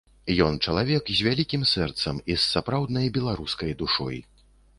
[0.45, 4.17] Ён чалавек з вялікім сэрцам і з сапраўднай беларускай душой.